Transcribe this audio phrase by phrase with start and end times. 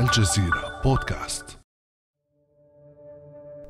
[0.00, 1.44] الجزيرة بودكاست.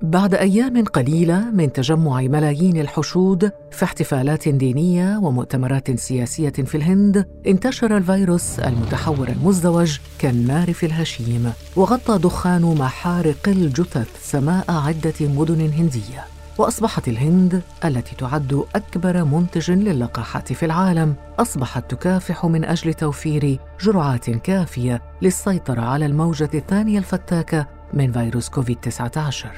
[0.02, 7.96] بعد أيام قليلة من تجمع ملايين الحشود في احتفالات دينية ومؤتمرات سياسية في الهند انتشر
[7.96, 16.33] الفيروس المتحور المزدوج كالنار في الهشيم وغطى دخان محارق الجثث سماء عدة مدن هندية.
[16.58, 21.14] وأصبحت الهند التي تعد أكبر منتج للقاحات في العالم.
[21.38, 28.76] أصبحت تكافح من أجل توفير جرعات كافية للسيطرة على الموجة الثانية الفتاكة من فيروس كوفيد
[28.76, 29.50] 19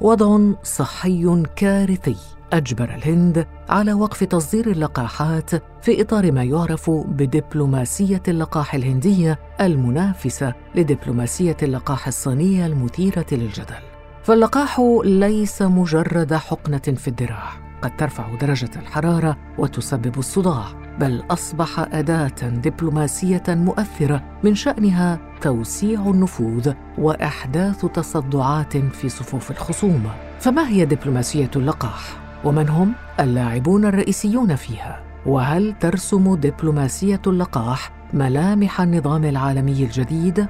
[0.00, 2.16] وضع صحي كارثي
[2.52, 5.50] أجبر الهند على وقف تصدير اللقاحات
[5.82, 13.91] في إطار ما يعرف بدبلوماسية اللقاح الهندية المنافسة لدبلوماسية اللقاح الصينية المثيرة للجدل.
[14.22, 20.64] فاللقاح ليس مجرد حقنة في الذراع قد ترفع درجة الحرارة وتسبب الصداع
[21.00, 30.04] بل أصبح أداة دبلوماسية مؤثرة من شأنها توسيع النفوذ وإحداث تصدعات في صفوف الخصوم
[30.40, 39.24] فما هي دبلوماسية اللقاح؟ ومن هم اللاعبون الرئيسيون فيها؟ وهل ترسم دبلوماسية اللقاح ملامح النظام
[39.24, 40.46] العالمي الجديد؟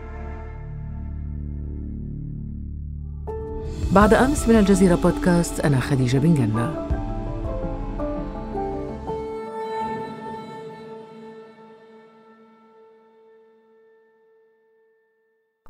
[3.94, 6.88] بعد أمس من الجزيرة بودكاست أنا خديجة بن جنة.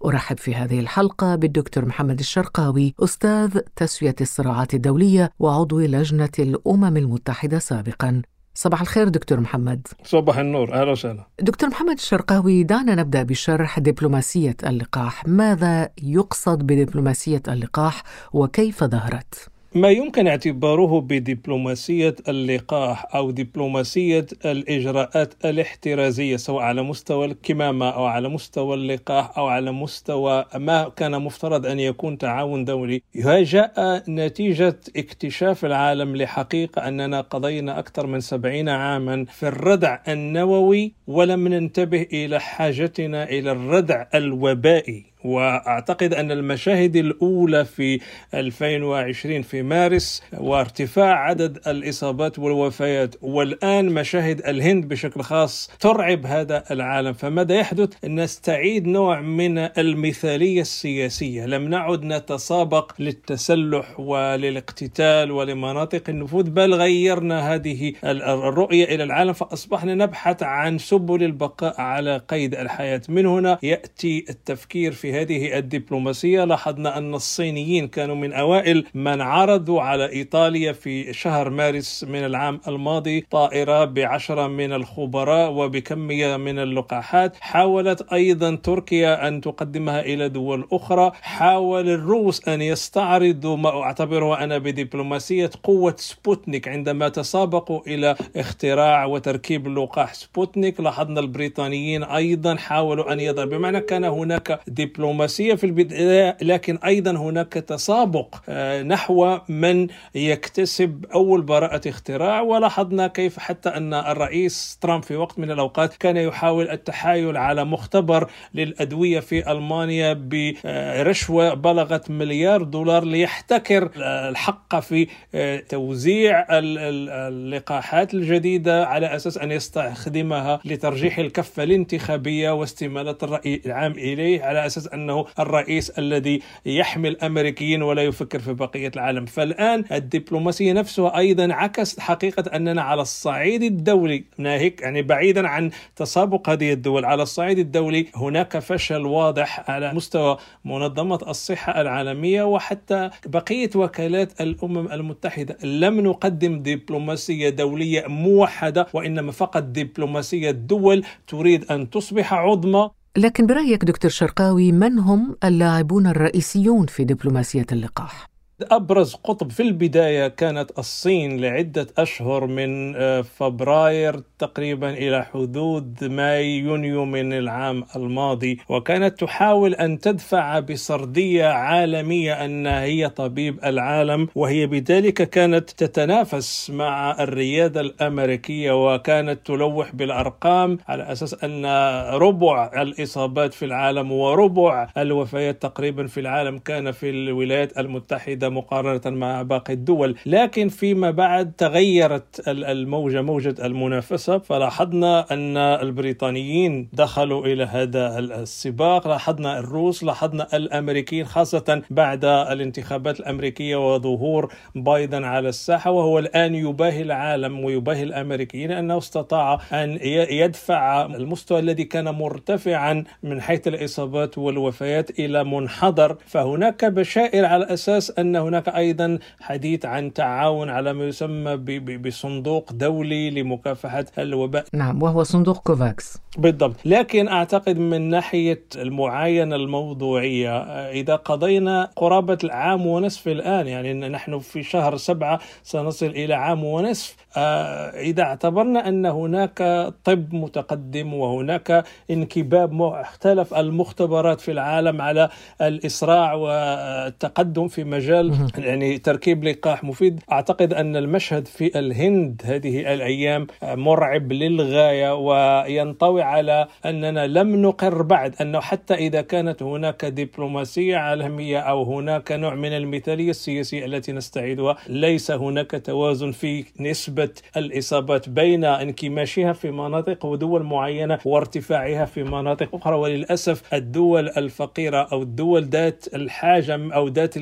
[0.04, 7.58] أرحب في هذه الحلقة بالدكتور محمد الشرقاوي أستاذ تسوية الصراعات الدولية وعضو لجنة الأمم المتحدة
[7.58, 8.22] سابقاً.
[8.54, 9.86] صباح الخير دكتور محمد.
[10.04, 11.26] صباح النور أهلا وسهلا.
[11.40, 15.26] دكتور محمد الشرقاوي دعنا نبدأ بشرح دبلوماسية اللقاح.
[15.26, 26.36] ماذا يقصد بدبلوماسية اللقاح وكيف ظهرت؟ ما يمكن اعتباره بدبلوماسية اللقاح أو دبلوماسية الإجراءات الاحترازية
[26.36, 31.80] سواء على مستوى الكمامة أو على مستوى اللقاح أو على مستوى ما كان مفترض أن
[31.80, 33.02] يكون تعاون دولي.
[33.24, 41.48] جاء نتيجة اكتشاف العالم لحقيقة أننا قضينا أكثر من سبعين عاما في الردع النووي ولم
[41.48, 45.11] ننتبه إلى حاجتنا إلى الردع الوبائي.
[45.24, 48.00] وأعتقد أن المشاهد الأولى في
[48.34, 57.12] 2020 في مارس وارتفاع عدد الإصابات والوفيات والآن مشاهد الهند بشكل خاص ترعب هذا العالم.
[57.12, 61.46] فماذا يحدث؟ نستعيد نوع من المثالية السياسية.
[61.46, 70.42] لم نعد نتسابق للتسلح وللاقتتال ولمناطق النفوذ بل غيرنا هذه الرؤية إلى العالم فأصبحنا نبحث
[70.42, 73.02] عن سبل البقاء على قيد الحياة.
[73.08, 76.44] من هنا يأتي التفكير في هذه الدبلوماسية.
[76.44, 82.60] لاحظنا أن الصينيين كانوا من أوائل من عرضوا على إيطاليا في شهر مارس من العام
[82.68, 87.36] الماضي طائرة بعشرة من الخبراء وبكمية من اللقاحات.
[87.40, 91.12] حاولت أيضا تركيا أن تقدمها إلى دول أخرى.
[91.22, 99.68] حاول الروس أن يستعرضوا ما أعتبره أنا بدبلوماسية قوة سبوتنيك عندما تسابقوا إلى اختراع وتركيب
[99.68, 100.80] لقاح سبوتنيك.
[100.80, 107.10] لاحظنا البريطانيين أيضا حاولوا أن يضع بمعنى كان هناك دبلوماسية دبلوماسية في البداية لكن أيضا
[107.10, 112.40] هناك تسابق آه، نحو من يكتسب أول براءة اختراع.
[112.40, 118.30] ولاحظنا كيف حتى أن الرئيس ترامب في وقت من الأوقات كان يحاول التحايل على مختبر
[118.54, 129.16] للأدوية في ألمانيا برشوة بلغت مليار دولار ليحتكر الحق في آه، توزيع اللقاحات الجديدة على
[129.16, 136.40] أساس أن يستخدمها لترجيح الكفة الانتخابية واستمالة الرأي العام إليه على أساس أنه الرئيس الذي
[136.66, 139.26] يحمي الامريكيين ولا يفكر في بقية العالم.
[139.26, 144.24] فالآن الدبلوماسية نفسها أيضا عكست حقيقة أننا على الصعيد الدولي.
[144.38, 150.36] ناهيك يعني بعيدا عن تسابق هذه الدول على الصعيد الدولي هناك فشل واضح على مستوى
[150.64, 155.56] منظمة الصحة العالمية وحتى بقية وكالات الأمم المتحدة.
[155.64, 162.90] لم نقدم دبلوماسية دولية موحدة وإنما فقط دبلوماسية دول تريد أن تصبح عظمى.
[163.16, 168.31] لكن برأيك دكتور شرقاوي من هم اللاعبون الرئيسيون في دبلوماسية اللقاح؟
[168.70, 176.58] أبرز قطب في البداية كانت الصين لعدة أشهر من آه، فبراير تقريبا إلى حدود ماي
[176.58, 184.66] يونيو من العام الماضي وكانت تحاول أن تدفع بسردية عالمية أن هي طبيب العالم وهي
[184.66, 191.66] بذلك كانت تتنافس مع الريادة الأمريكية وكانت تلوح بالأرقام على أساس أن
[192.14, 199.42] ربع الإصابات في العالم وربع الوفيات تقريبا في العالم كان في الولايات المتحدة مقارنة مع
[199.42, 200.16] باقي الدول.
[200.26, 204.38] لكن فيما بعد تغيرت الموجة موجة المنافسة.
[204.38, 209.08] فلاحظنا أن البريطانيين دخلوا إلى هذا السباق.
[209.08, 215.90] لاحظنا الروس لاحظنا الأمريكيين خاصة بعد الانتخابات الأمريكية وظهور بايدن على الساحة.
[215.90, 219.98] وهو الآن يباهي العالم ويباهي الأمريكيين أنه استطاع أن
[220.30, 226.16] يدفع المستوى الذي كان مرتفعا من حيث الإصابات والوفيات إلى منحدر.
[226.26, 231.56] فهناك بشائر على أساس أن هناك أيضا حديث عن تعاون على ما يسمى
[231.98, 234.64] بصندوق دولي لمكافحة الوباء.
[234.72, 236.18] نعم وهو صندوق كوفاكس.
[236.38, 236.76] بالضبط.
[236.84, 240.58] لكن أعتقد من ناحية المعاينة الموضوعية
[240.90, 247.16] إذا قضينا قرابة العام ونصف الآن يعني نحن في شهر سبعة سنصل إلى عام ونصف
[247.36, 249.58] آه، إذا اعتبرنا أن هناك
[250.04, 255.28] طب متقدم وهناك انكباب مختلف المختبرات في العالم على
[255.60, 258.21] الإسراع والتقدم في مجال
[258.58, 260.20] يعني تركيب لقاح مفيد.
[260.32, 268.34] أعتقد أن المشهد في الهند هذه الأيام مرعب للغاية وينطوي على أننا لم نقر بعد
[268.40, 274.76] أنه حتى إذا كانت هناك دبلوماسية عالمية أو هناك نوع من المثالية السياسية التي نستعيدها
[274.88, 282.74] ليس هناك توازن في نسبة الإصابات بين انكماشها في مناطق ودول معينة وارتفاعها في مناطق
[282.74, 282.96] أخرى.
[282.96, 287.36] وللأسف الدول الفقيرة أو الدول ذات الحاجة أو ذات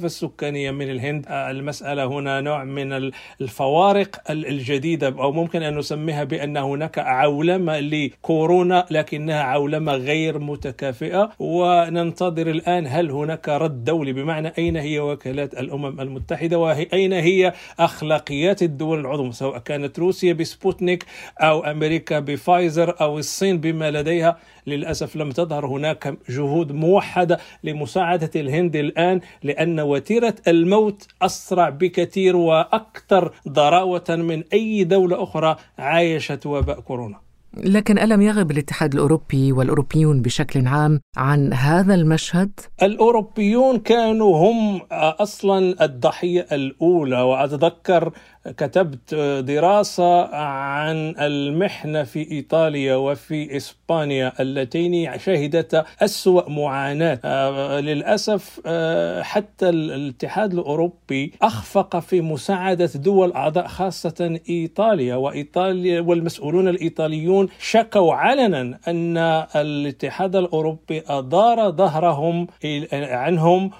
[0.00, 1.26] الكثافة السكانية من الهند.
[1.28, 9.42] المسألة هنا نوع من الفوارق الجديدة أو ممكن أن نسميها بأن هناك عولمة لكورونا لكنها
[9.42, 11.30] عولمة غير متكافئة.
[11.38, 18.62] وننتظر الآن هل هناك رد دولي بمعنى أين هي وكالات الأمم المتحدة وأين هي أخلاقيات
[18.62, 21.04] الدول العظمى سواء كانت روسيا بسبوتنيك
[21.40, 24.38] أو أمريكا بفايزر أو الصين بما لديها.
[24.70, 33.32] للأسف لم تظهر هناك جهود موحدة لمساعدة الهند الآن لأن وتيرة الموت أسرع بكثير وأكثر
[33.48, 37.20] ضراوة من أي دولة أخرى عايشت وباء كورونا
[37.56, 45.84] لكن ألم يغب الاتحاد الأوروبي والأوروبيون بشكل عام عن هذا المشهد؟ الأوروبيون كانوا هم أصلا
[45.84, 48.12] الضحية الأولى وأتذكر
[48.44, 49.14] كتبت
[49.46, 57.18] دراسة عن المحنة في إيطاليا وفي إسبانيا اللتين شهدتا أسوأ معاناة.
[57.24, 65.14] آه، للأسف آه، حتى الاتحاد الأوروبي أخفق في مساعدة دول أعضاء خاصة إيطاليا.
[65.14, 69.16] وإيطاليا والمسؤولون الإيطاليون شكوا علنا أن
[69.56, 72.46] الاتحاد الأوروبي أدار ظهرهم
[72.92, 73.70] عنهم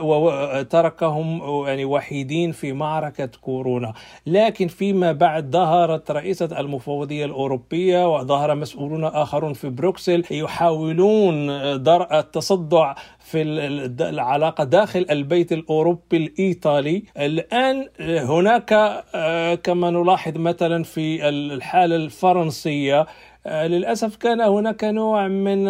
[0.00, 3.92] وتركهم يعني وحيدين في معركة كورونا.
[4.26, 11.46] لكن فيما بعد ظهرت رئيسة المفوضية الأوروبية وظهر مسؤولون آخرون في بروكسل يحاولون
[11.82, 13.42] درء التصدع في
[14.00, 17.02] العلاقة داخل البيت الأوروبي الإيطالي.
[17.16, 18.72] الآن هناك
[19.14, 23.06] آه، كما نلاحظ مثلا في الحالة الفرنسية
[23.46, 25.66] للأسف كان هناك نوع من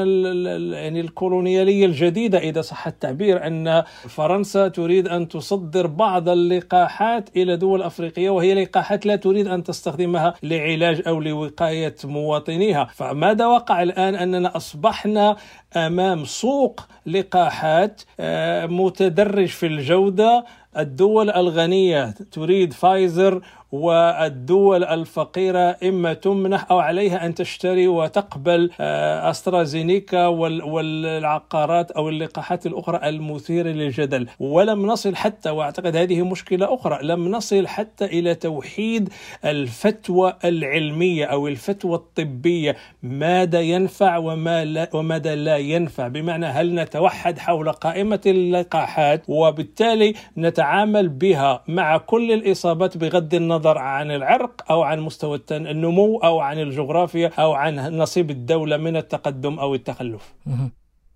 [0.73, 7.83] يعني الكولونيالية الجديدة إذا صح التعبير أن فرنسا تريد أن تصدر بعض اللقاحات إلى دول
[7.83, 12.89] أفريقية وهي لقاحات لا تريد أن تستخدمها لعلاج أو لوقاية مواطنيها.
[12.95, 15.37] فماذا وقع الآن؟ أننا أصبحنا
[15.77, 20.45] أمام سوق لقاحات آه، متدرج في الجودة.
[20.79, 23.41] الدول الغنية تريد فايزر
[23.73, 33.09] والدول الفقيرة إما تمنح أو عليها أن تشتري وتقبل آه، أسترازينيكا والعقارات أو اللقاحات الأخرى
[33.09, 34.27] المثيرة للجدل.
[34.41, 39.09] ولم نصل حتى وأعتقد هذه مشكلة أخرى لم نصل حتى إلى توحيد
[39.45, 46.09] الفتوى العلمية أو الفتوى الطبية ماذا ينفع وما لا وماذا لا ينفع.
[46.09, 53.79] بمعنى هل نتوحد حول قائمة اللقاحات وبالتالي نتعامل بها مع كل الإصابات بغض النظر النظر
[53.79, 59.59] عن العرق أو عن مستوى النمو أو عن الجغرافيا أو عن نصيب الدولة من التقدم
[59.59, 60.35] أو التخلف.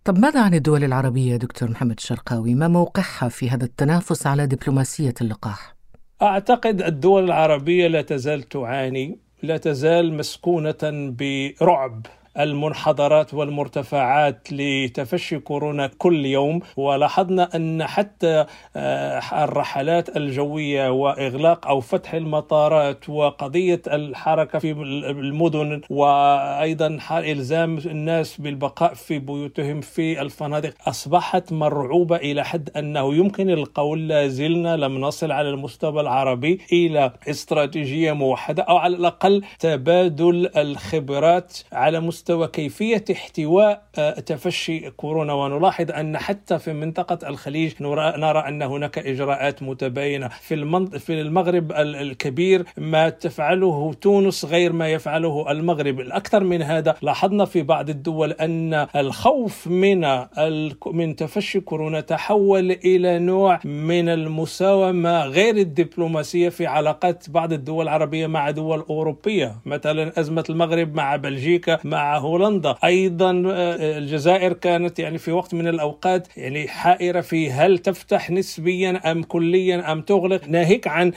[0.05, 5.15] طب ماذا عن الدول العربية دكتور محمد الشرقاوي؟ ما موقعها في هذا التنافس على دبلوماسية
[5.21, 5.77] اللقاح؟
[6.23, 12.07] أعتقد الدول العربية لا تزال تعاني لا تزال مسكونة برعب
[12.39, 16.61] المنحدرات والمرتفعات لتفشي كورونا كل يوم.
[16.77, 18.47] ولاحظنا أن حتى
[18.77, 28.95] آه، الرحلات الجوية وإغلاق أو فتح المطارات وقضية الحركة في المدن وأيضا إلزام الناس بالبقاء
[28.95, 35.33] في بيوتهم في الفنادق أصبحت مرعوبة إلى حد أنه يمكن القول لا زلنا لم نصل
[35.33, 43.05] على المستوى العربي إلى استراتيجية موحدة أو على الأقل تبادل الخبرات على مستوى مستوى كيفيه
[43.13, 43.83] احتواء
[44.27, 45.33] تفشي كورونا.
[45.33, 50.29] ونلاحظ أن حتى في منطقة الخليج نرى أن هناك إجراءات متباينة.
[50.29, 56.01] في في المغرب الكبير ما تفعله تونس غير ما يفعله المغرب.
[56.01, 60.01] الأكثر من هذا لاحظنا في بعض الدول أن الخوف من
[60.87, 68.27] من تفشي كورونا تحول إلى نوع من المساومة غير الدبلوماسية في علاقات بعض الدول العربية
[68.27, 69.55] مع دول أوروبية.
[69.67, 72.77] مثلا أزمة المغرب مع بلجيكا مع هولندا.
[72.85, 79.13] أيضا آه، الجزائر كانت يعني في وقت من الأوقات يعني حائرة في هل تفتح نسبيا
[79.13, 81.13] أم كليا أم تغلق؟ ناهيك عن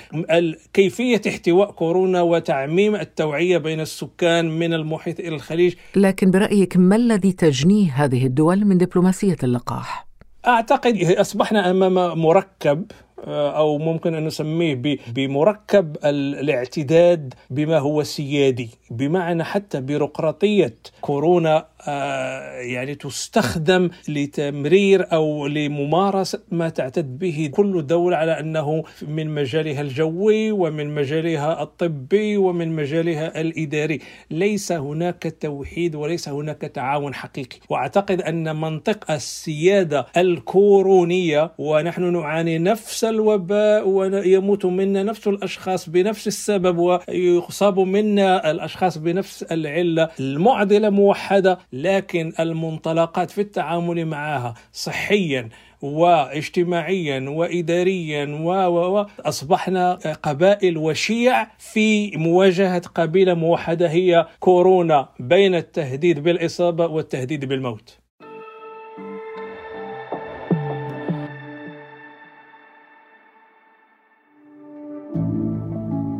[0.73, 5.73] كيفية احتواء كورونا وتعميم التوعية بين السكان من المحيط إلى الخليج.
[5.95, 10.07] لكن برأيك ما الذي تجنيه هذه الدول من دبلوماسية اللقاح؟
[10.47, 19.43] أعتقد أصبحنا أمام مركب آه، أو ممكن أن نسميه بمركب الاعتداد بما هو سيادي بمعنى
[19.43, 28.39] حتى بيروقراطية كورونا آه، يعني تستخدم لتمرير أو لممارسة ما تعتد به كل دولة على
[28.39, 33.99] أنه من مجالها الجوي ومن مجالها الطبي ومن مجالها الإداري،
[34.31, 43.05] ليس هناك توحيد وليس هناك تعاون حقيقي، وأعتقد أن منطق السيادة الكورونية ونحن نعاني نفس
[43.13, 52.33] الوباء ويموت منا نفس الأشخاص بنفس السبب ويصاب منا الأشخاص بنفس العلة، المعضلة موحدة لكن
[52.39, 55.49] المنطلقات في التعامل معها صحيا
[55.81, 59.93] واجتماعيا واداريا و أصبحنا
[60.23, 68.02] قبائل وشيع في مواجهة قبيلة موحدة هي كورونا بين التهديد بالإصابة والتهديد بالموت.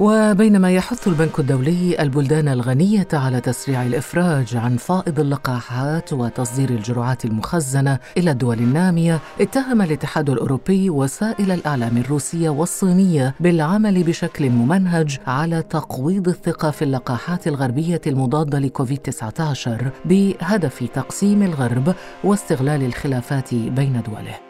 [0.00, 7.98] وبينما يحث البنك الدولي البلدان الغنية على تسريع الإفراج عن فائض اللقاحات وتصدير الجرعات المخزنة
[8.16, 16.28] إلى الدول النامية، اتهم الاتحاد الأوروبي وسائل الإعلام الروسية والصينية بالعمل بشكل ممنهج على تقويض
[16.28, 24.49] الثقة في اللقاحات الغربية المضادة لكوفيد 19 بهدف تقسيم الغرب واستغلال الخلافات بين دوله.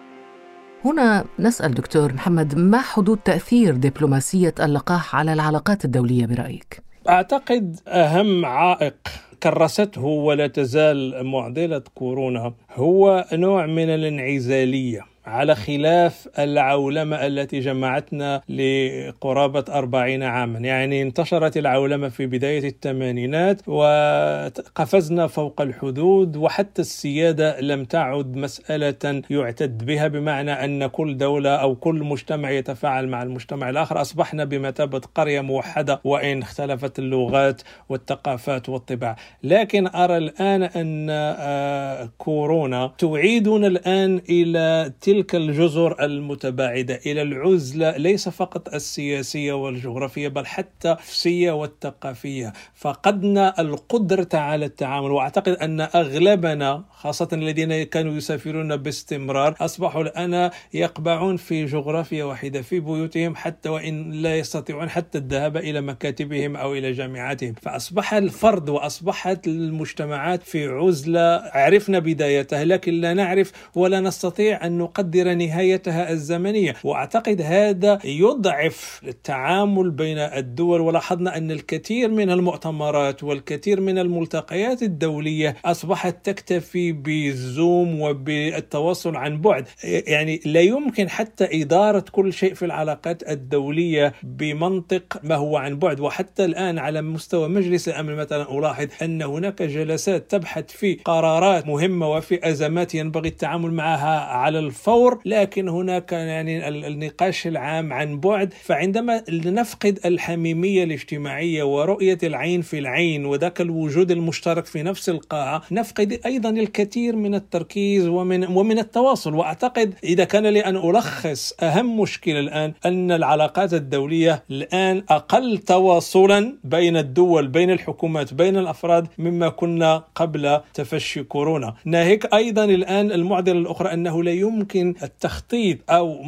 [0.84, 8.44] هنا نسأل دكتور محمد ما حدود تأثير دبلوماسية اللقاح على العلاقات الدولية برأيك؟ أعتقد أهم
[8.44, 8.94] عائق
[9.42, 19.64] كرسته ولا تزال معضلة كورونا هو نوع من الانعزالية على خلاف العولمة التي جمعتنا لقرابة
[19.68, 20.58] أربعين عاما.
[20.58, 29.84] يعني انتشرت العولمة في بداية الثمانينات وقفزنا فوق الحدود وحتى السيادة لم تعد مسألة يعتد
[29.84, 34.00] بها بمعنى أن كل دولة أو كل مجتمع يتفاعل مع المجتمع الآخر.
[34.00, 39.16] أصبحنا بمثابة قرية موحدة وإن اختلفت اللغات والثقافات والطباع.
[39.42, 48.29] لكن أرى الآن أن آه، كورونا تعيدنا الآن إلى تلك الجزر المتباعدة إلى العزلة ليس
[48.29, 52.52] فقط السياسية والجغرافية بل حتى النفسية والثقافية.
[52.75, 61.37] فقدنا القدرة على التعامل وأعتقد أن أغلبنا خاصة الذين كانوا يسافرون باستمرار أصبحوا الآن يقبعون
[61.37, 66.93] في جغرافيا واحدة في بيوتهم حتى وإن لا يستطيعون حتى الذهاب إلى مكاتبهم أو إلى
[66.93, 67.55] جامعاتهم.
[67.62, 71.43] فأصبح الفرد وأصبحت المجتمعات في عزلة.
[71.52, 76.75] عرفنا بدايتها لكن لا نعرف ولا نستطيع أن نقدم نقدر نهايتها الزمنية.
[76.85, 80.80] وأعتقد هذا يضعف التعامل بين الدول.
[80.80, 89.69] ولاحظنا أن الكثير من المؤتمرات والكثير من الملتقيات الدولية أصبحت تكتفي بالزوم وبالتواصل عن بعد.
[89.85, 96.00] يعني لا يمكن حتى إدارة كل شيء في العلاقات الدولية بمنطق ما هو عن بعد.
[96.00, 102.11] وحتى الآن على مستوى مجلس الأمن مثلا ألاحظ أن هناك جلسات تبحث في قرارات مهمة
[102.11, 108.52] وفي أزمات ينبغي التعامل معها على الفور التطور لكن هناك يعني النقاش العام عن بعد.
[108.62, 116.20] فعندما نفقد الحميمية الاجتماعية ورؤية العين في العين وذاك الوجود المشترك في نفس القاعة نفقد
[116.26, 119.35] أيضا الكثير من التركيز ومن ومن التواصل.
[119.35, 126.56] وأعتقد إذا كان لي أن ألخص أهم مشكلة الآن أن العلاقات الدولية الآن أقل تواصلا
[126.64, 131.75] بين الدول بين الحكومات بين الأفراد مما كنا قبل تفشي كورونا.
[131.85, 136.20] ناهيك أيضا الآن المعضلة الأخرى أنه لا يمكن ولكن التخطيط أو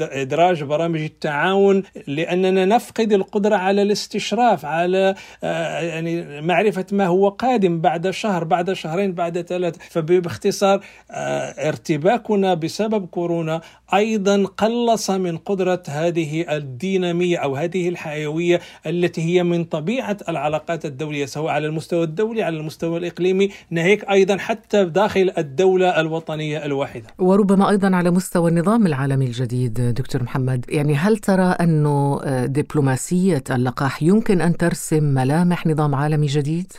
[0.00, 7.80] إدراج برامج التعاون لأننا نفقد القدرة على الاستشراف على آه، يعني معرفة ما هو قادم
[7.80, 13.60] بعد شهر بعد شهرين بعد ثلاث فباختصار آه، ارتباكنا بسبب كورونا
[13.94, 21.26] أيضا قلص من قدرة هذه الدينامية أو هذه الحيوية التي هي من طبيعة العلاقات الدولية
[21.26, 27.06] سواء على المستوى الدولي على المستوى الإقليمي ناهيك أيضا حتى داخل الدولة الوطنية الواحدة.
[27.18, 34.02] وربما أيضا على مستوى النظام العالمي الجديد دكتور محمد، يعني هل ترى أنه دبلوماسية اللقاح
[34.02, 36.72] يمكن أن ترسم ملامح نظام عالمي جديد؟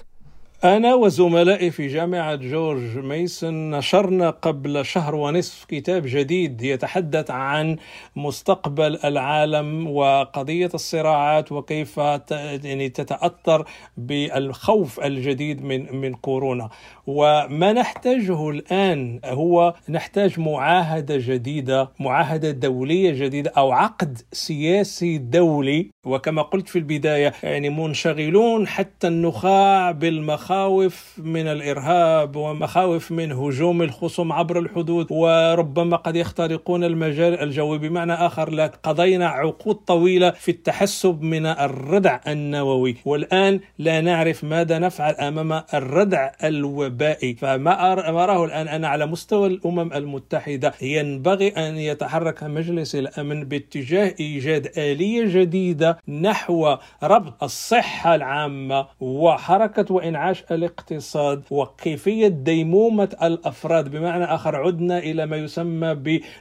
[0.63, 7.77] أنا وزملائي في جامعة جورج ميسون نشرنا قبل شهر ونصف كتاب جديد يتحدث عن
[8.15, 13.65] مستقبل العالم وقضية الصراعات وكيف يعني تتأثر
[13.97, 16.69] بالخوف الجديد من من كورونا.
[17.07, 25.89] وما نحتاجه الآن هو نحتاج معاهدة جديدة معاهدة دولية جديدة أو عقد سياسي دولي.
[26.05, 33.81] وكما قلت في البداية يعني منشغلون حتى النخاع بالمخاوف مخاوف من الإرهاب ومخاوف من هجوم
[33.81, 37.77] الخصوم عبر الحدود وربما قد يخترقون المجال الجوي.
[37.77, 42.95] بمعنى آخر لا قضينا عقود طويلة في التحسب من الردع النووي.
[43.05, 47.35] والآن لا نعرف ماذا نفعل أمام الردع الوبائي.
[47.35, 47.91] فما
[48.23, 55.25] أراه الآن أنا على مستوى الأمم المتحدة ينبغي أن يتحرك مجلس الأمن باتجاه إيجاد آلية
[55.25, 63.91] جديدة نحو ربط الصحة العامة وحركة وإنعاش الاقتصاد وكيفية ديمومة الأفراد.
[63.91, 65.95] بمعنى آخر عدنا إلى ما يسمى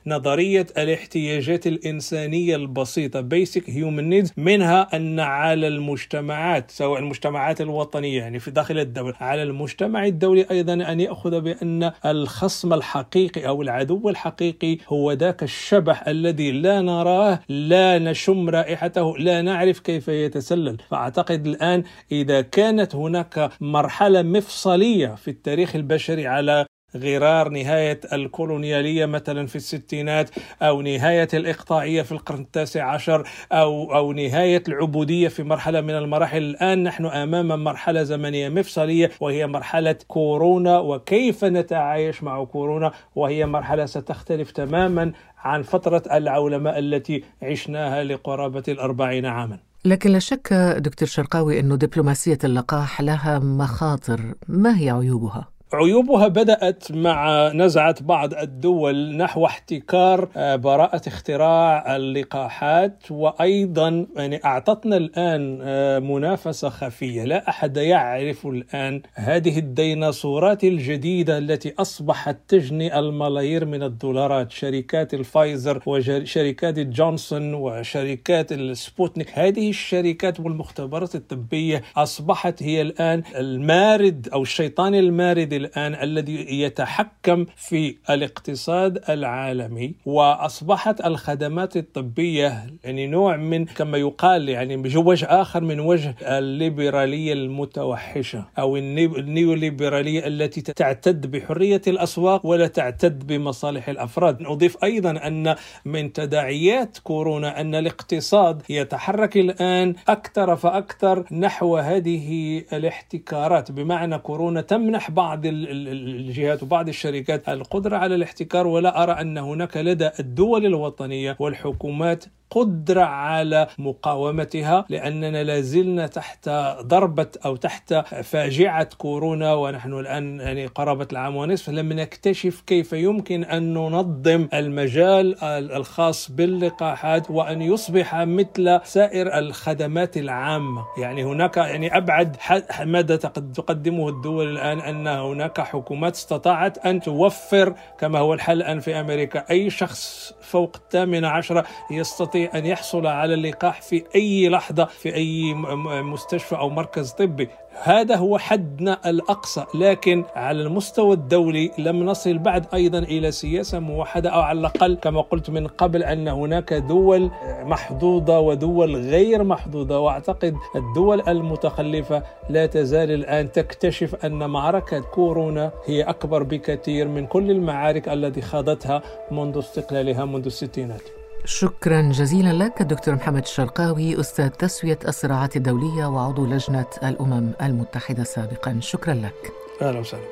[0.06, 8.38] بنظرية الاحتياجات الإنسانية البسيطة basic human needs منها أن على المجتمعات سواء المجتمعات الوطنية يعني
[8.38, 14.78] في داخل الدولة على المجتمع الدولي أيضا أن يأخذ بأن الخصم الحقيقي أو العدو الحقيقي
[14.88, 20.76] هو ذاك الشبح الذي لا نراه لا نشم رائحته لا نعرف كيف يتسلل.
[20.90, 21.82] فأعتقد الآن
[22.12, 29.56] إذا كانت هناك مرحلة مرحلة مفصلية في التاريخ البشري على غرار نهاية الكولونيالية مثلا في
[29.56, 30.30] الستينات
[30.62, 36.38] أو نهاية الإقطاعية في القرن التاسع عشر أو أو نهاية العبودية في مرحلة من المراحل.
[36.42, 40.78] الآن نحن أمام مرحلة زمنية مفصلية وهي مرحلة كورونا.
[40.78, 49.26] وكيف نتعايش مع كورونا؟ وهي مرحلة ستختلف تماما عن فترة العولمة التي عشناها لقرابة الأربعين
[49.26, 49.71] عاما.
[49.84, 56.92] لكن لا شك دكتور شرقاوي أن دبلوماسية اللقاح لها مخاطر ما هي عيوبها؟ عيوبها بدأت
[56.92, 65.98] مع نزعة بعض الدول نحو احتكار آه، براءة اختراع اللقاحات وأيضا يعني أعطتنا الآن آه،
[65.98, 67.24] منافسة خفية.
[67.24, 74.50] لا أحد يعرف الآن هذه الديناصورات الجديدة التي أصبحت تجني الملايير من الدولارات.
[74.50, 79.38] شركات الفايزر وشركات جونسون وشركات السبوتنيك.
[79.38, 87.96] هذه الشركات والمختبرات الطبية أصبحت هي الآن المارد أو الشيطان المارد الآن الذي يتحكم في
[88.10, 96.14] الاقتصاد العالمي وأصبحت الخدمات الطبية يعني نوع من كما يقال يعني وجه آخر من وجه
[96.22, 104.42] الليبرالية المتوحشة أو النيوليبرالية التي تعتد بحرية الأسواق ولا تعتد بمصالح الأفراد.
[104.42, 113.72] نضيف أيضا أن من تداعيات كورونا أن الاقتصاد يتحرك الآن أكثر فأكثر نحو هذه الاحتكارات
[113.72, 120.10] بمعنى كورونا تمنح بعض الجهات وبعض الشركات القدرة على الاحتكار ولا أرى أن هناك لدى
[120.20, 126.48] الدول الوطنية والحكومات قدرة على مقاومتها لأننا لازلنا تحت
[126.80, 131.70] ضربة أو تحت فاجعة كورونا ونحن الآن يعني قرابة العام ونصف.
[131.70, 140.84] لم نكتشف كيف يمكن أن ننظم المجال الخاص باللقاحات وأن يصبح مثل سائر الخدمات العامة.
[140.98, 142.36] يعني هناك يعني أبعد
[142.84, 149.00] ماذا تقدمه الدول الآن أن هناك حكومات استطاعت أن توفر كما هو الحال الآن في
[149.00, 155.14] أمريكا أي شخص فوق الثامنة عشرة يستطيع أن يحصل على اللقاح في أي لحظة في
[155.14, 155.54] أي
[156.02, 157.48] مستشفى أو مركز طبي.
[157.82, 159.64] هذا هو حدنا الأقصى.
[159.74, 165.20] لكن على المستوى الدولي لم نصل بعد أيضا إلى سياسة موحدة أو على الأقل كما
[165.20, 167.30] قلت من قبل أن هناك دول
[167.62, 170.00] محظوظة ودول غير محظوظة.
[170.00, 177.50] وأعتقد الدول المتخلفة لا تزال الآن تكتشف أن معركة كورونا هي أكبر بكثير من كل
[177.50, 181.21] المعارك التي خاضتها منذ استقلالها منذ الستينات.
[181.44, 188.78] شكرا جزيلا لك دكتور محمد الشرقاوي أستاذ تسوية الصراعات الدولية وعضو لجنة الأمم المتحدة سابقا.
[188.80, 189.52] شكرا لك.
[189.82, 190.24] أهلا وسهلا.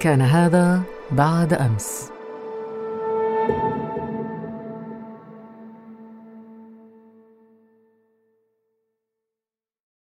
[0.00, 2.10] كان هذا بعد أمس.
[3.48, 3.87] thank you